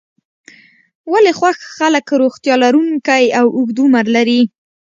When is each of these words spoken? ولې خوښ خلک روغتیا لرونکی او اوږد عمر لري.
ولې 1.11 1.31
خوښ 1.39 1.57
خلک 1.77 2.05
روغتیا 2.21 2.55
لرونکی 2.63 3.23
او 3.39 3.45
اوږد 3.57 3.77
عمر 3.83 4.05
لري. 4.15 4.41